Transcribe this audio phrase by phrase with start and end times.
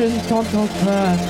[0.00, 1.29] Ouais, non, je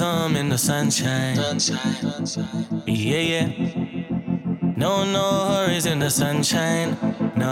[0.00, 1.36] some in the sunshine.
[2.86, 3.46] Yeah, yeah.
[4.74, 6.96] No, no hurries in the sunshine.
[7.36, 7.50] No.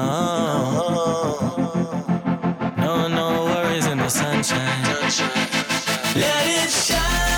[2.78, 4.82] No, no worries in the sunshine.
[6.16, 7.37] Let it shine.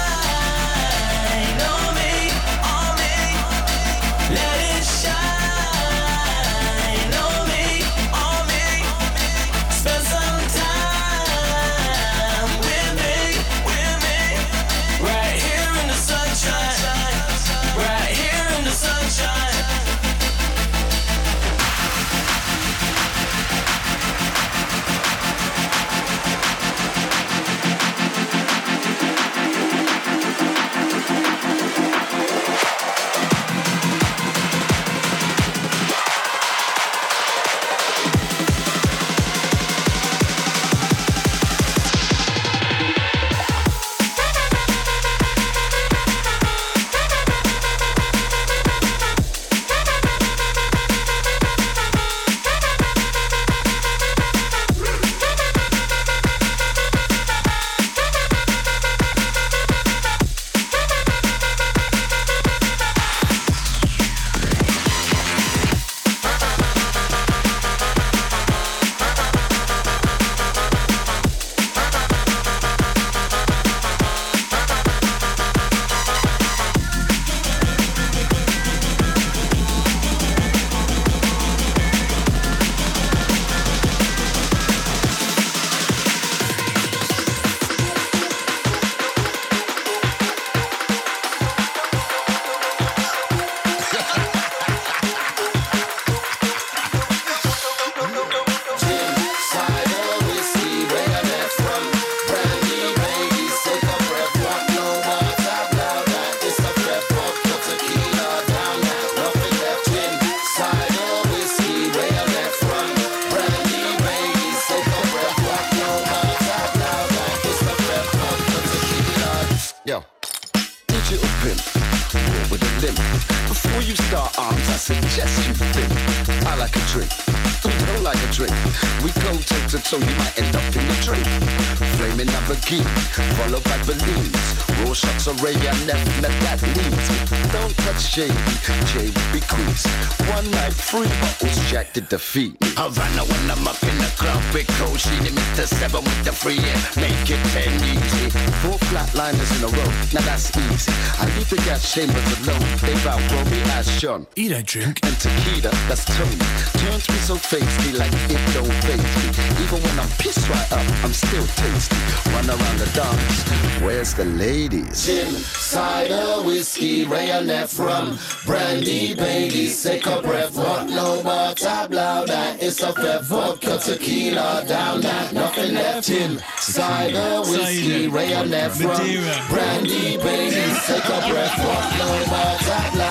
[142.10, 142.56] Defeat.
[142.76, 145.64] Havana when I'm up in the club with cold sheet and Mr.
[145.64, 146.80] Seven with the free air.
[146.96, 148.30] Make it ten easy.
[148.60, 150.92] Four flatliners in a row, now that's easy.
[151.18, 152.60] I leave the gas chambers alone.
[152.82, 154.26] They've outgrown me as Sean.
[154.36, 155.00] Eat a drink.
[155.04, 156.38] And tequila, that's Tony.
[156.82, 159.26] Turns me so tasty like it don't face me.
[159.64, 161.96] Even when I'm pissed right up, I'm still tasty.
[162.34, 163.82] Run around the dance.
[163.82, 164.50] Where's the lady?
[164.50, 165.06] ladies.
[165.06, 170.56] Gin, cider, whiskey, Ray and from brandy, Bailey, take a breath.
[170.56, 176.08] What no more tabla, that is a fair vodka, tequila, down that, nothing left.
[176.08, 178.32] Gin, cider, whiskey, Ray
[178.80, 181.58] from brandy, Bailey, take a breath.
[181.58, 183.10] What no more tabla,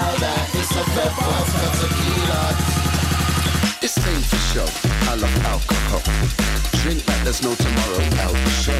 [0.57, 2.41] It's a fair vodka, tequila.
[3.81, 4.67] It's time for show.
[5.09, 6.01] I love alcohol.
[6.81, 8.01] Drink like there's no tomorrow.
[8.23, 8.79] Out the show.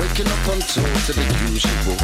[0.00, 1.96] Waking up on tour to the usual.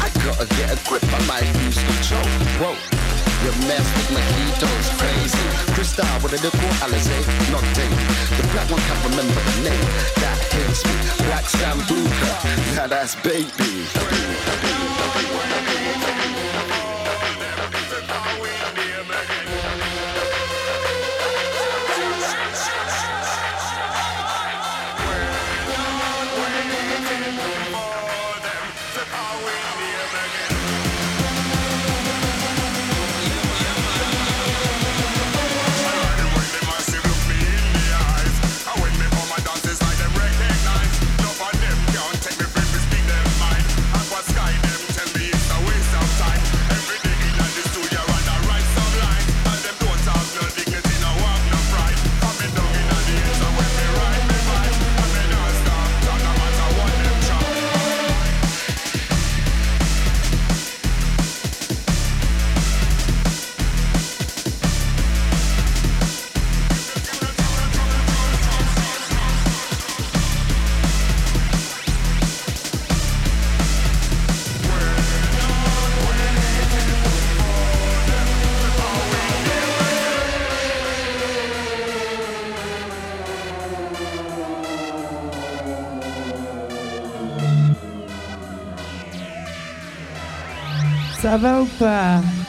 [0.00, 1.04] I gotta get a grip.
[1.12, 2.24] I might lose control.
[2.60, 3.29] Whoa.
[3.44, 5.72] Your mess with mojitos crazy.
[5.72, 7.18] Cristal with a little Alizé,
[7.50, 7.96] not Dave.
[8.36, 9.86] The black one can't remember the name.
[10.20, 10.92] That hates me.
[11.26, 12.76] Black Sambuca.
[12.76, 13.86] Now that's baby.
[13.94, 14.89] Ça va
[91.38, 92.39] voltar.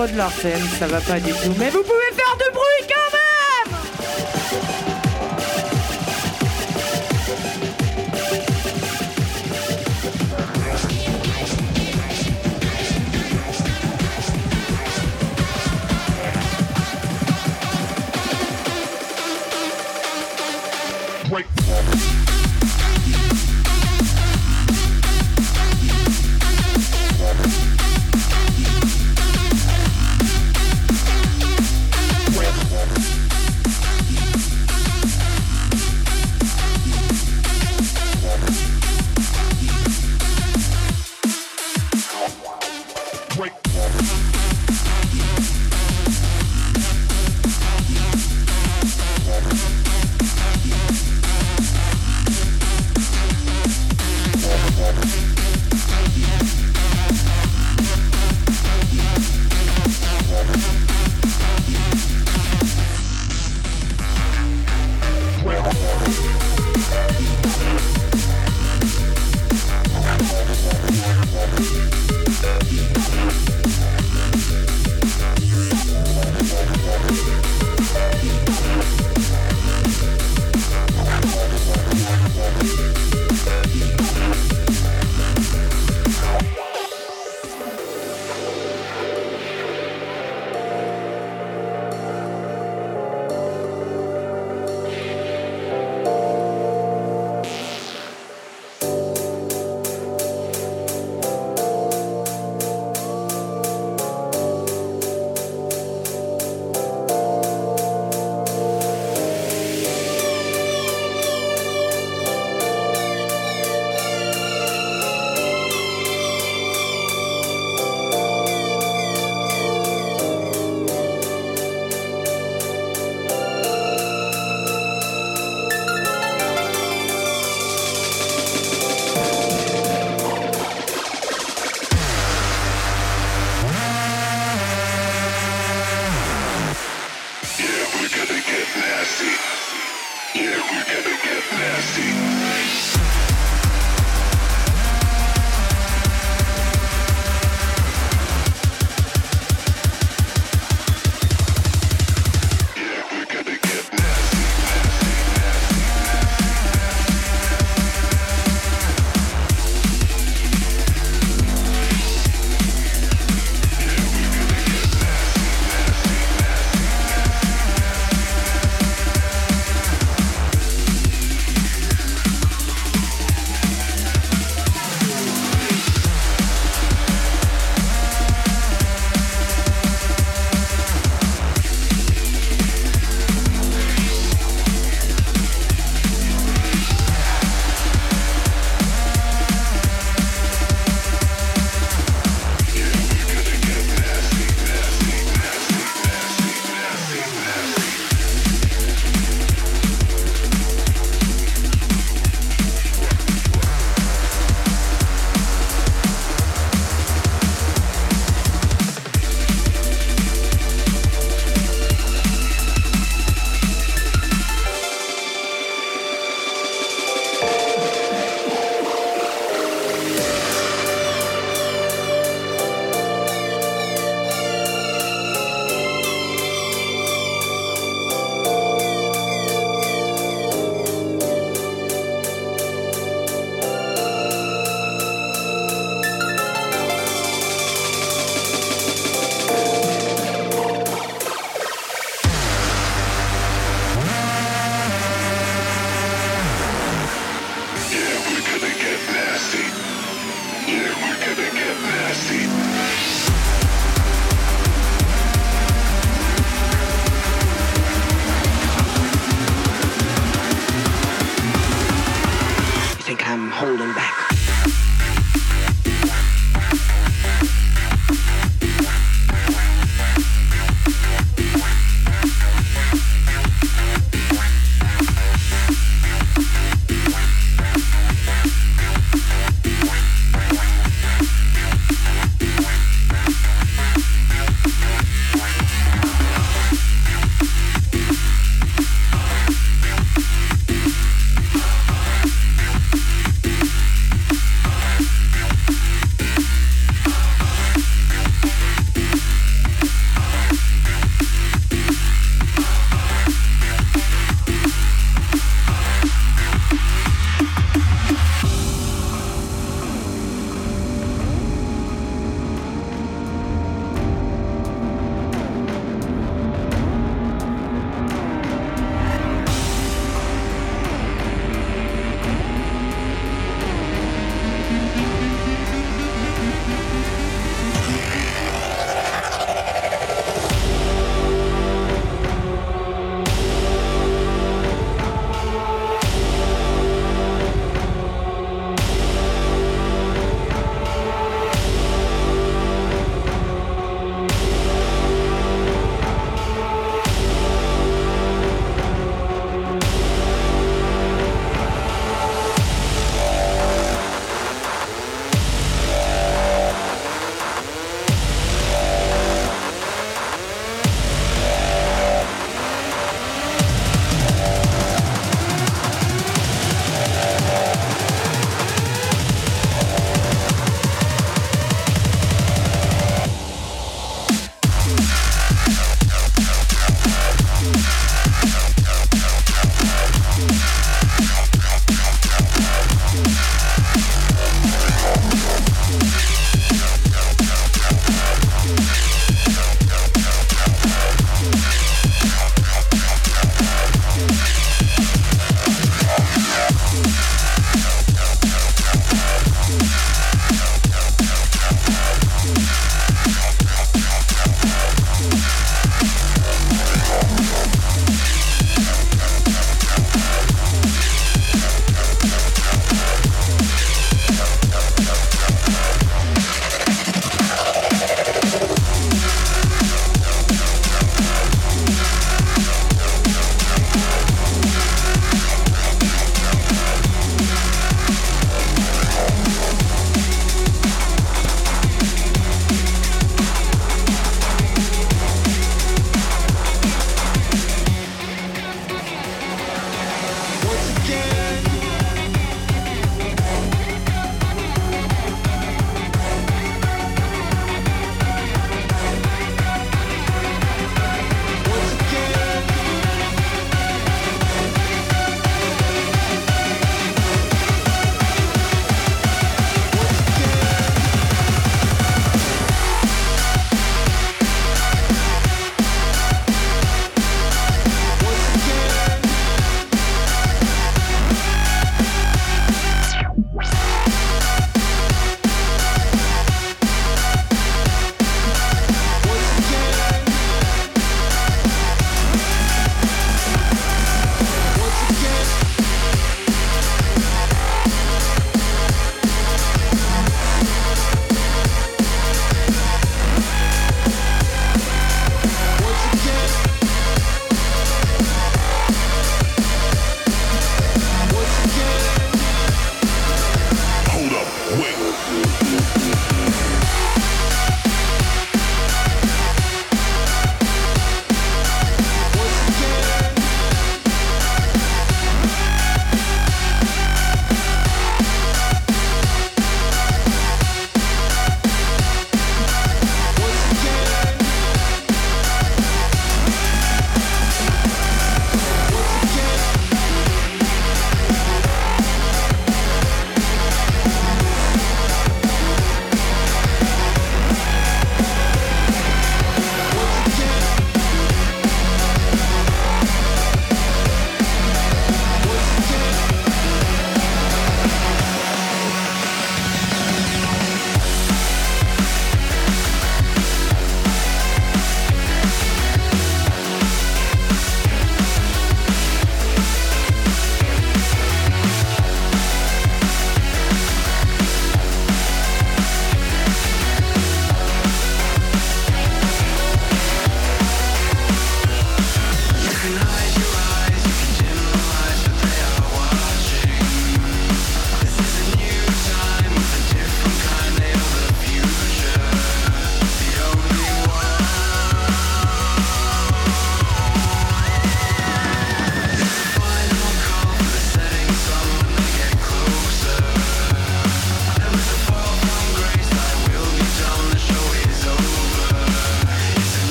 [0.00, 1.52] De l'arsène, ça va pas du tout.
[1.58, 1.82] Mais vous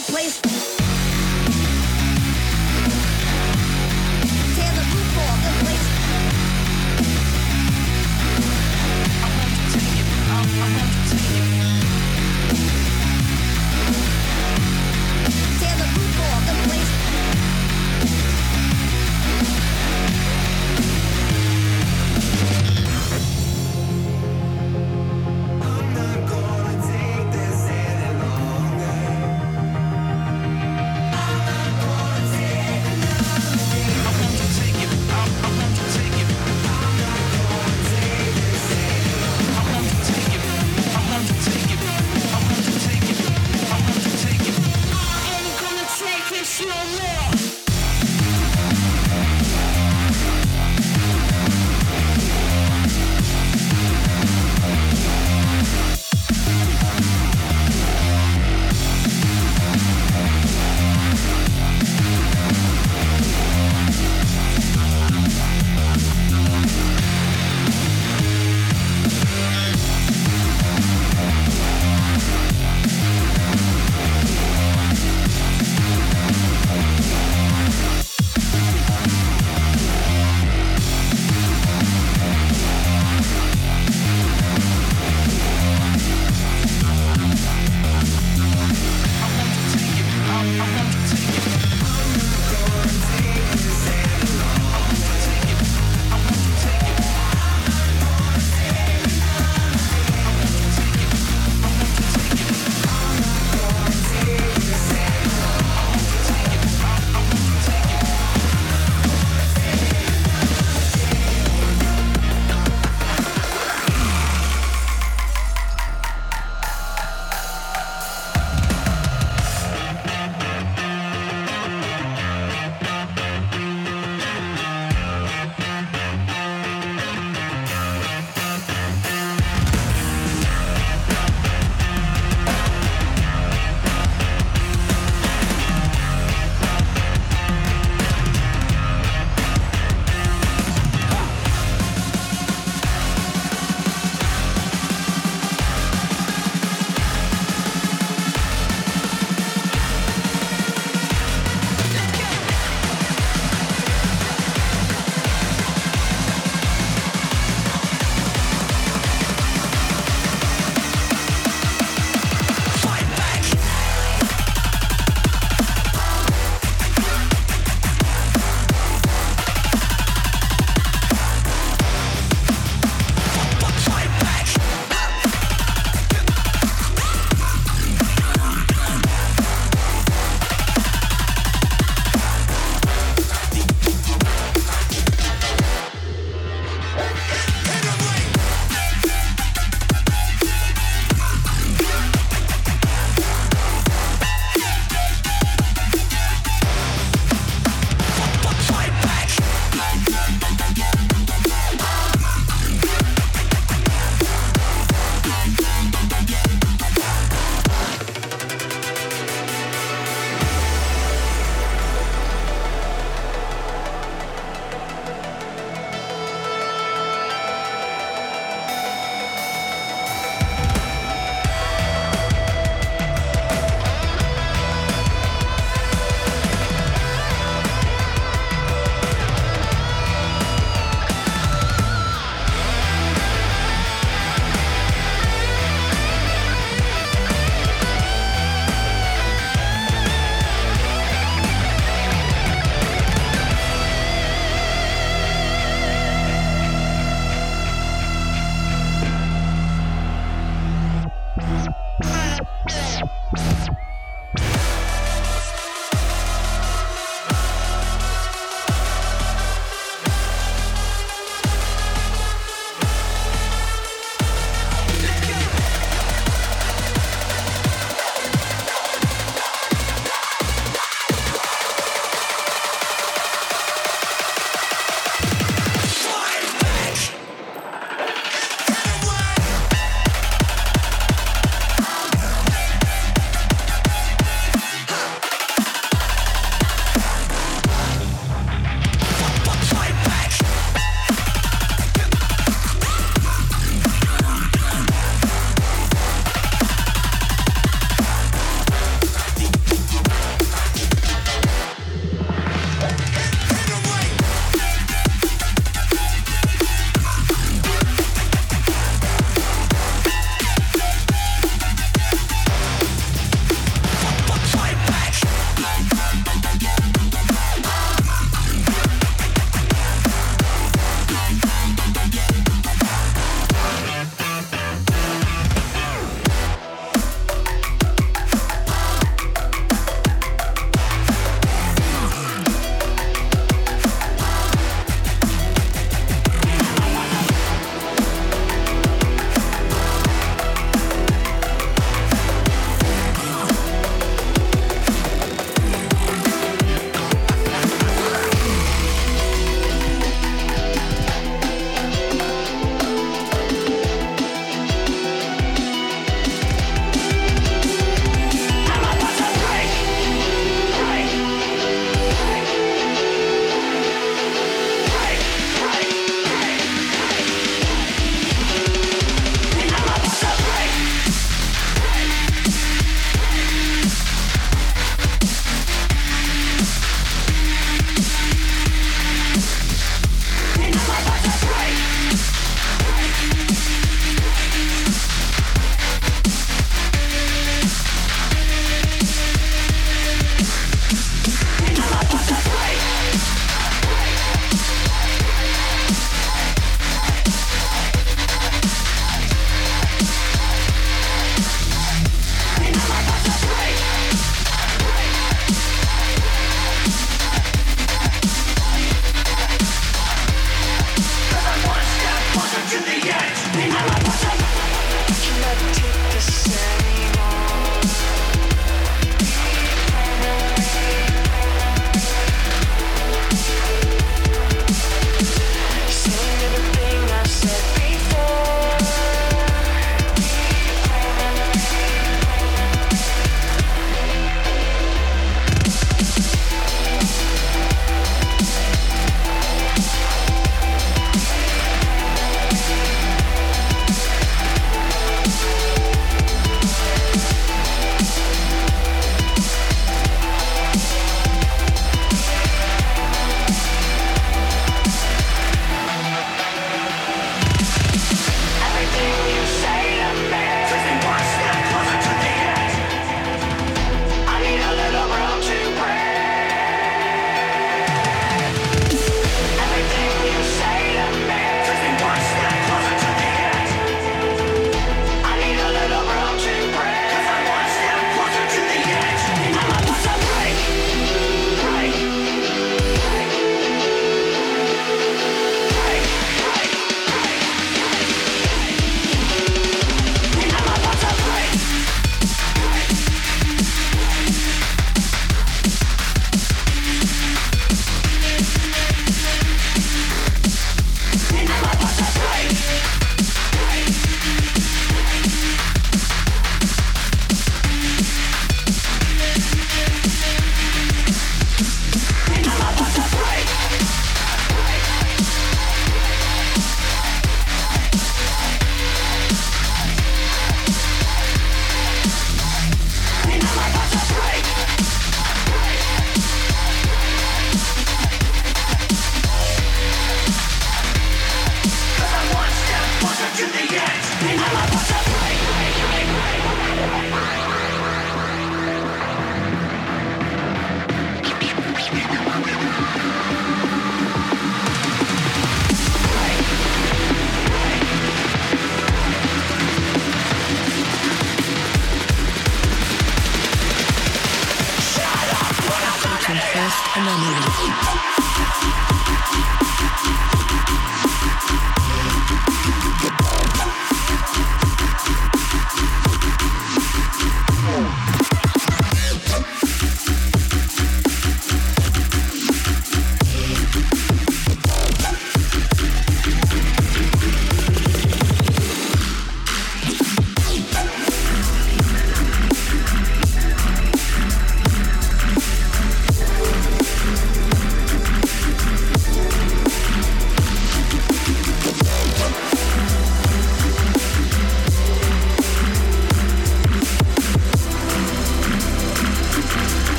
[0.00, 0.43] place.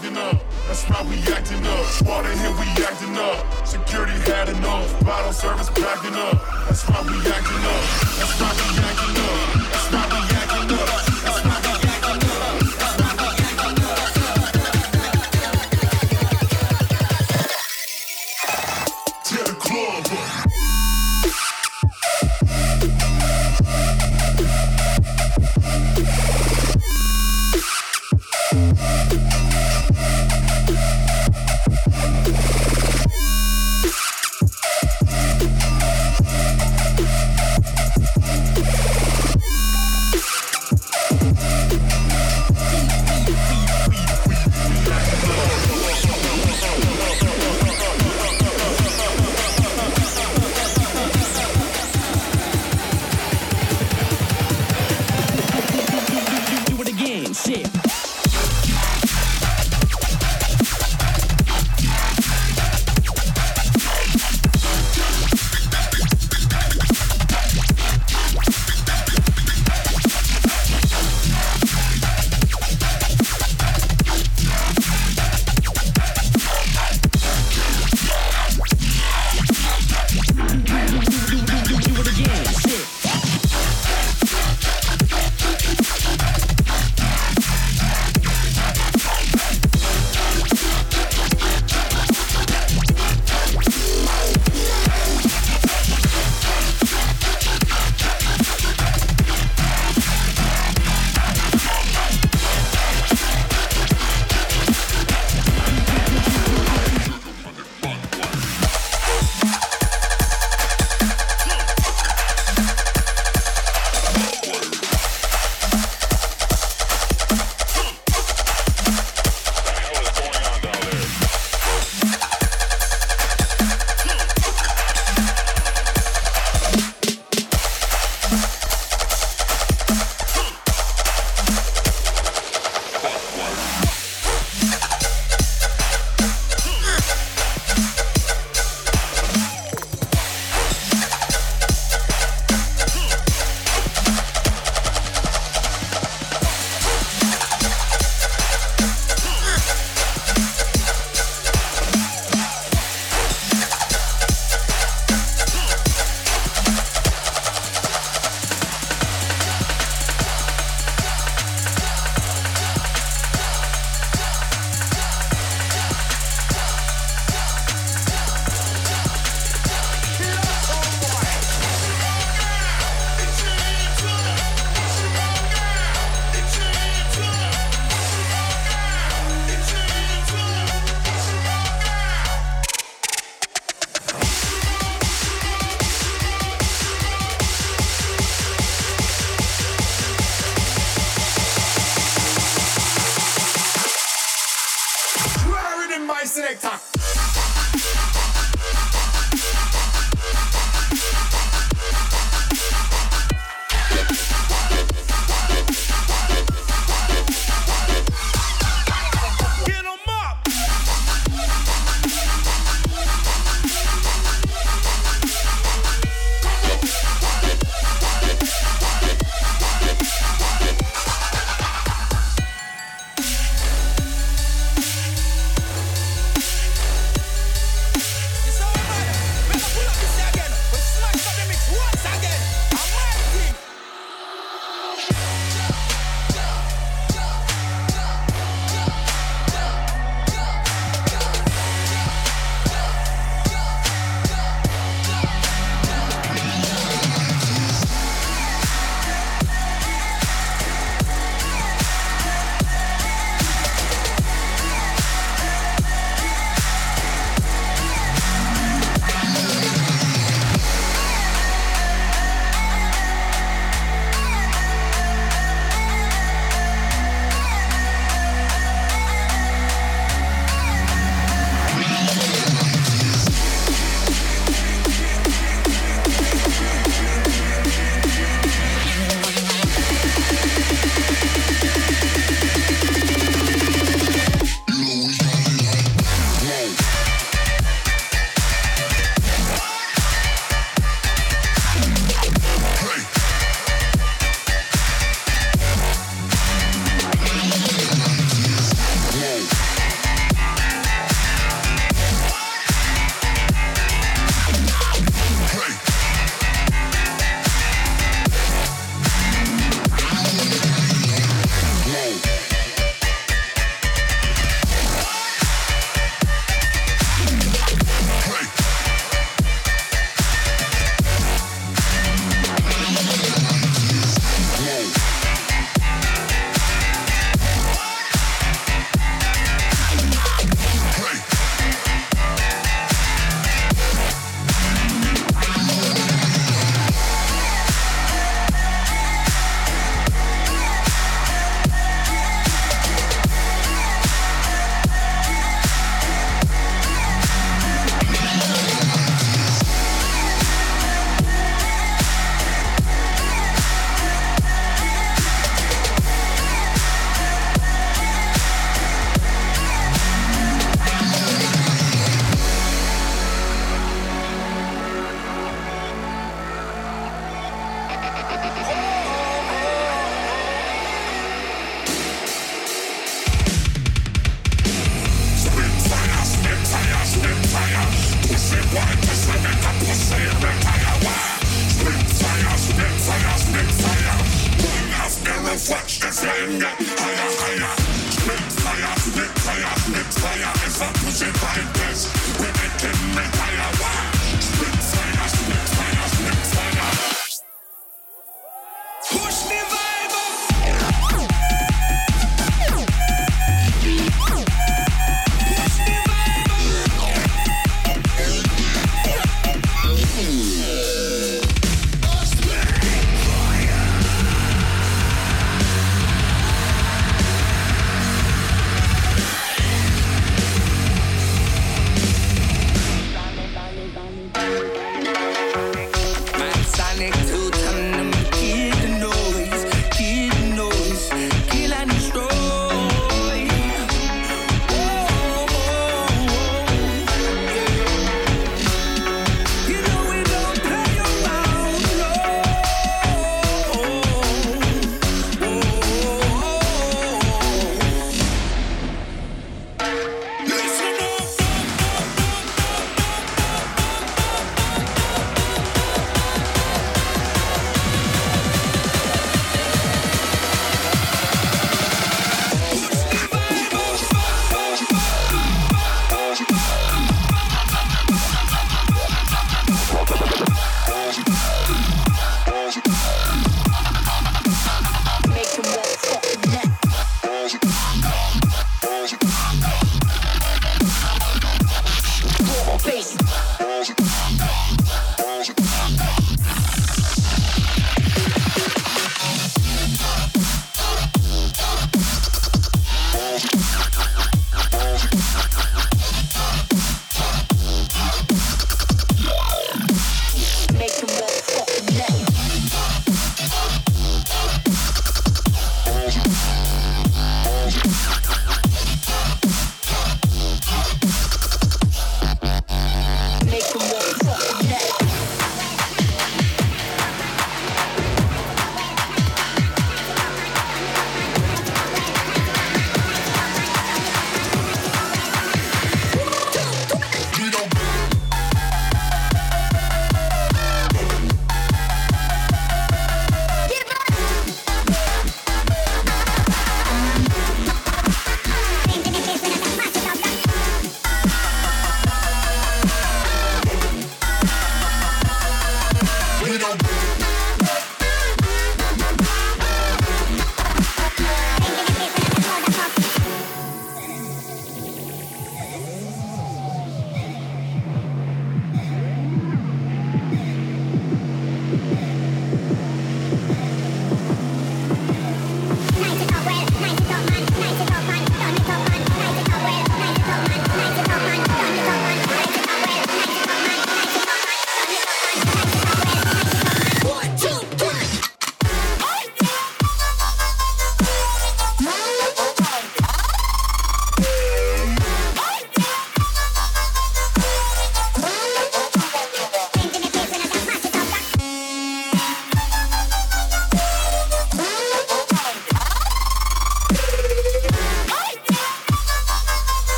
[0.00, 0.40] acting up.
[0.66, 2.06] That's why we acting up.
[2.06, 3.66] Water here, we acting up.
[3.66, 4.88] Security had enough.
[5.04, 6.40] Bottle service packing up.
[6.66, 7.84] That's why we acting up.
[8.16, 9.36] That's why we acting up.
[9.70, 10.19] That's why we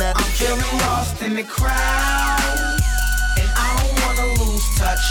[0.00, 0.16] up.
[0.16, 2.80] I'm feeling lost in the crowd,
[3.38, 5.04] and I don't wanna lose touch.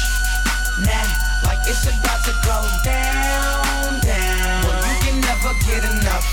[0.85, 4.63] Nah, like it's about to go down, down.
[4.67, 6.25] Well, you can never get enough.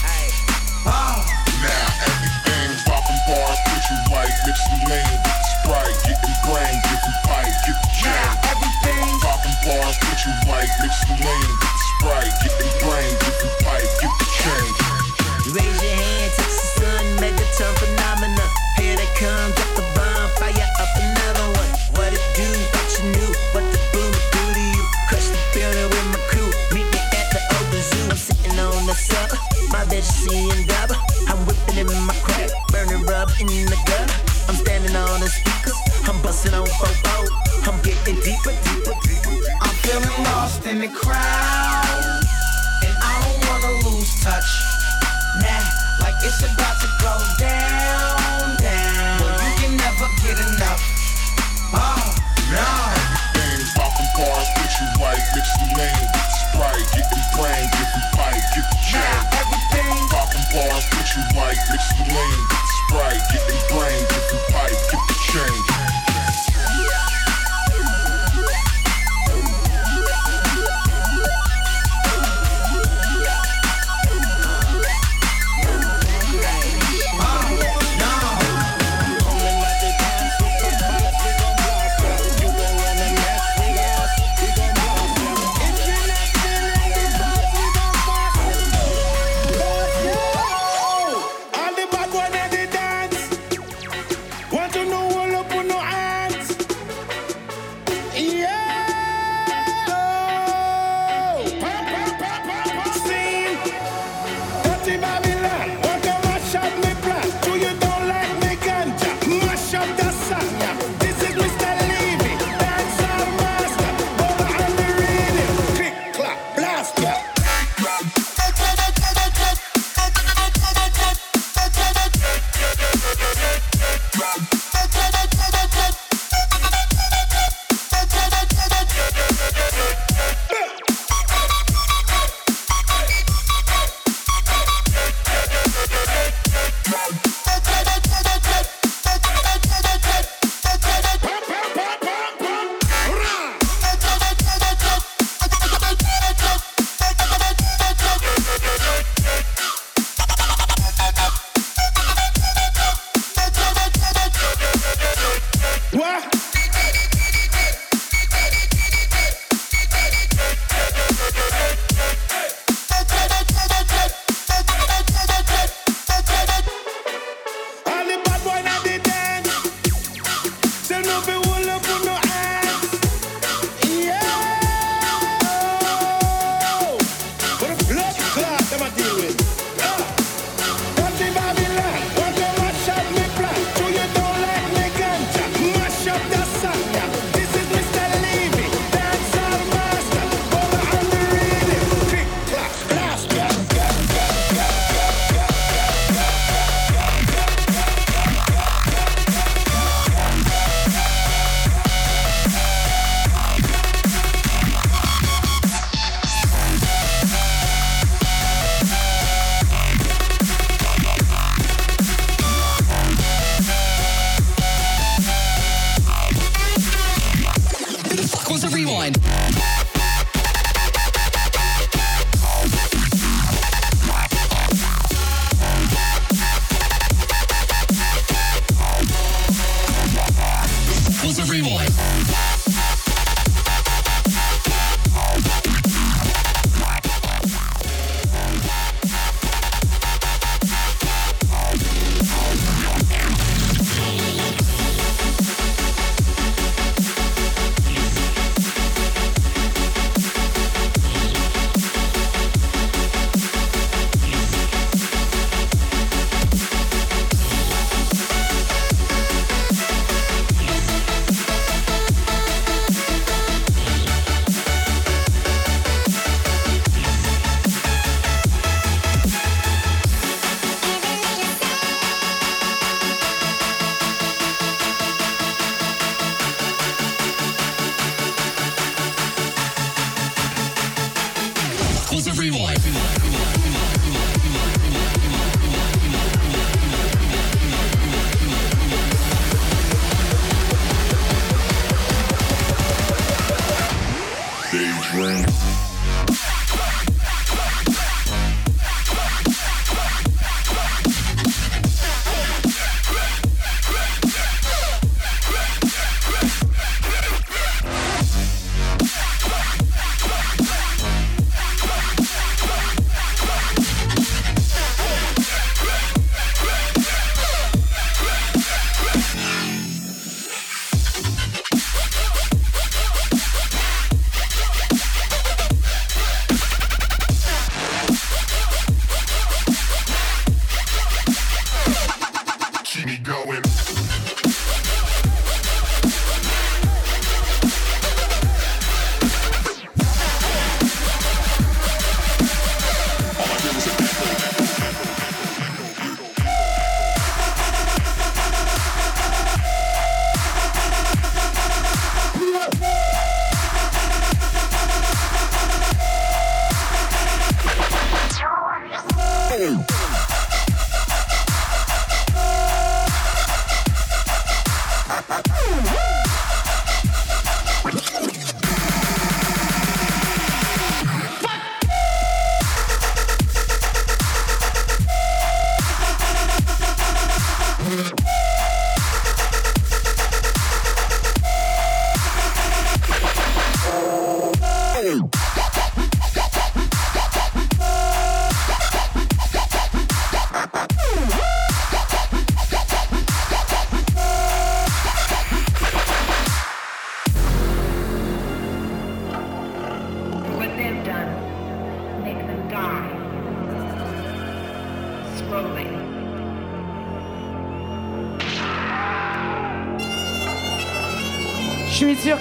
[0.87, 1.30] Oh.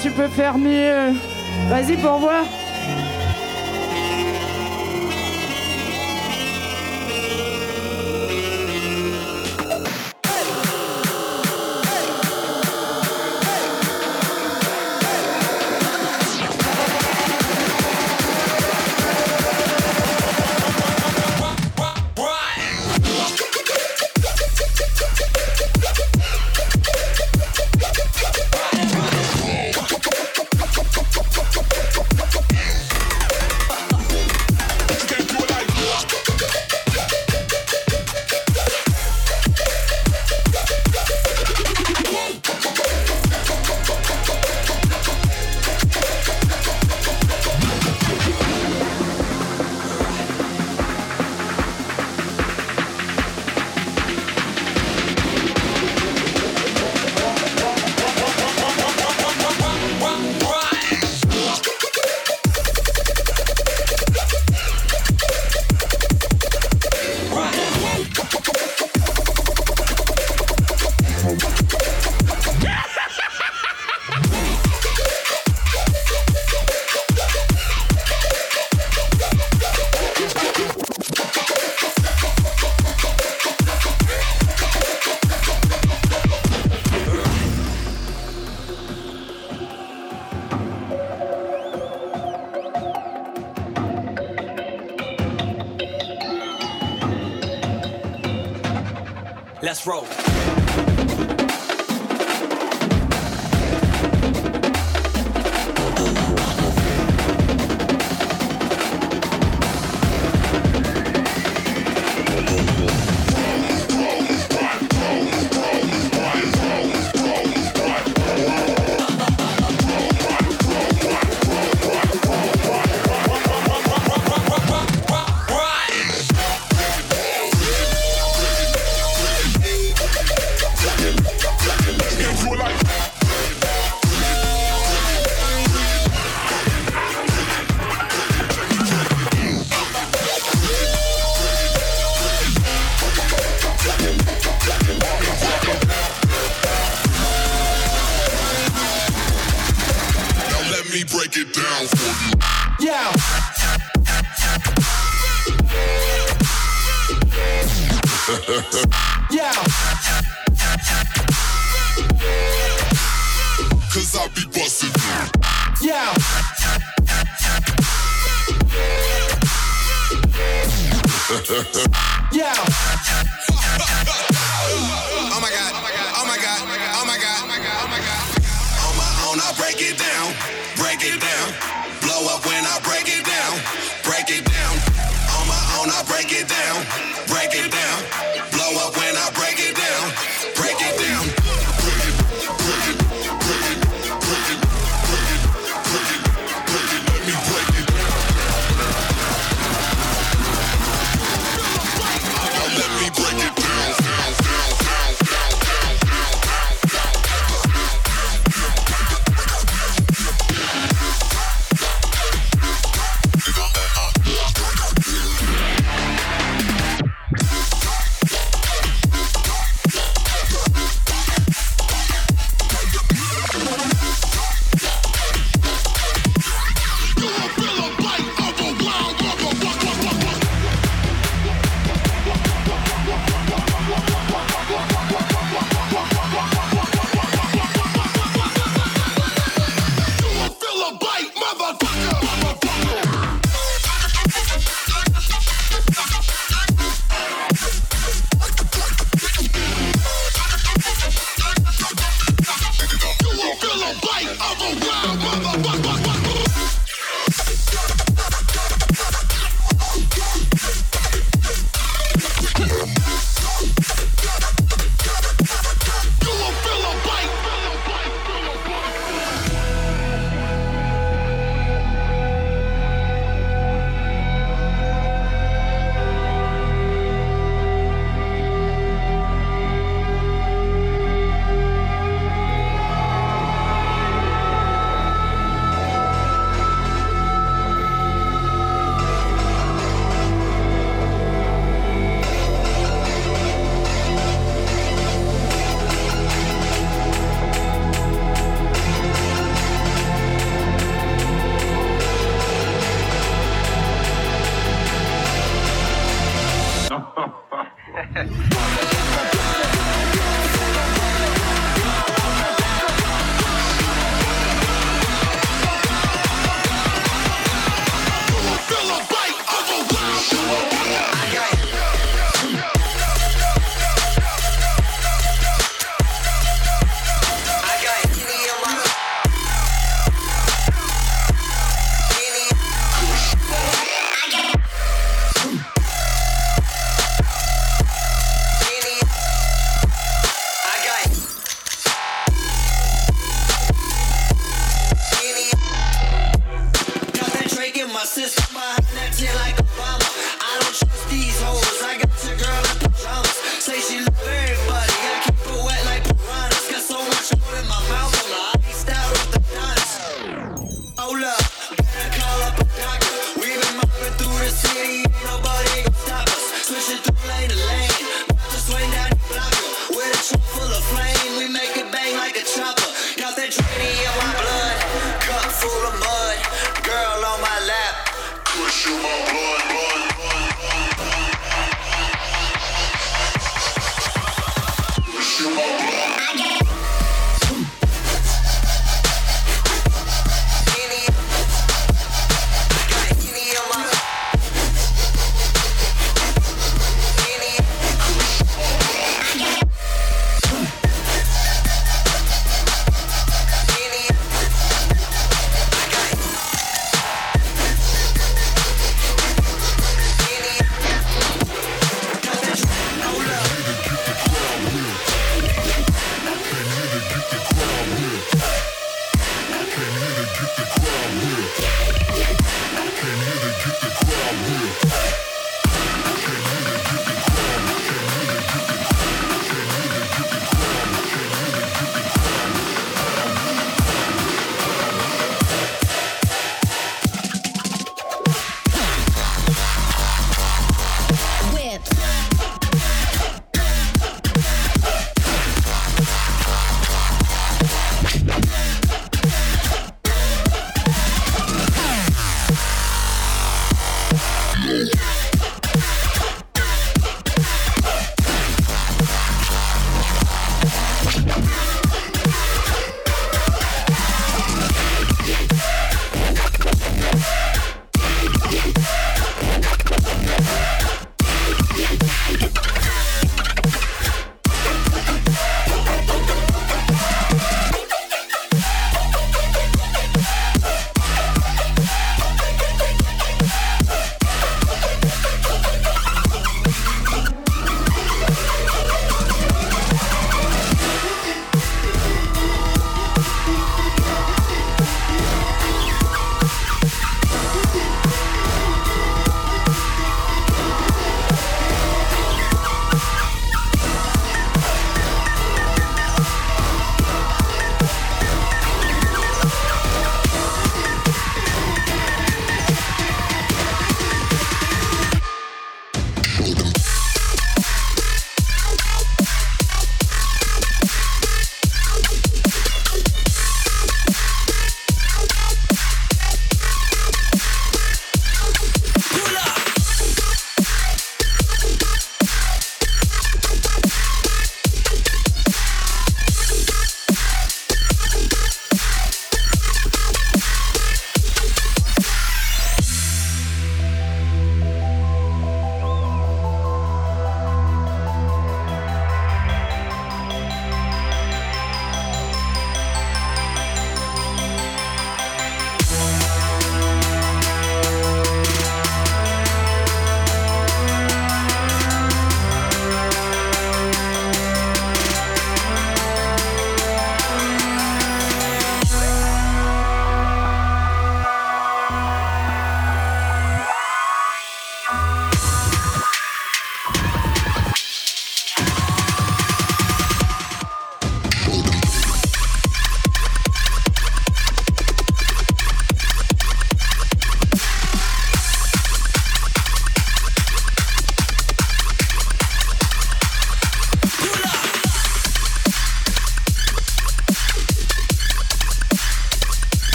[0.00, 1.12] Tu peux faire mieux.
[1.68, 2.44] Vas-y pour voir.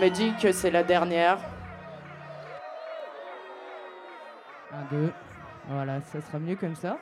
[0.00, 1.38] me dit que c'est la dernière.
[4.72, 5.12] Un, deux.
[5.68, 6.96] Voilà, ça sera mieux comme ça.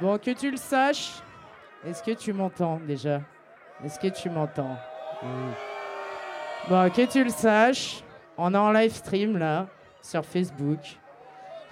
[0.00, 1.14] Bon, que tu le saches,
[1.84, 3.20] est-ce que tu m'entends déjà?
[3.84, 4.76] Est-ce que tu m'entends?
[5.22, 5.28] Oui.
[6.68, 8.02] Bon, que tu le saches,
[8.38, 9.66] on est en live stream là,
[10.00, 10.78] sur Facebook.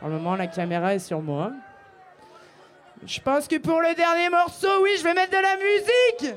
[0.00, 1.52] Pour le moment, la caméra est sur moi.
[3.06, 6.36] Je pense que pour le dernier morceau, oui, je vais mettre de la musique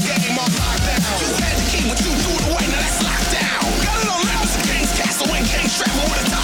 [1.91, 3.83] What you do to white, now that's locked down.
[3.83, 6.40] Got it on loud, it's a gang's castle and can't travel with a time.